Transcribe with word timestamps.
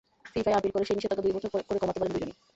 ফিফায় 0.33 0.57
appeal 0.57 0.71
করে 0.73 0.85
সেই 0.87 0.95
নিষেধাজ্ঞা 0.97 1.23
দুই 1.25 1.33
বছর 1.35 1.49
করে 1.61 1.79
কমাতে 1.81 1.99
পারেন 1.99 2.13
দুজনই। 2.13 2.33